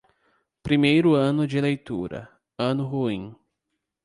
[0.65, 3.35] Primeiro ano de leitura, ano ruim.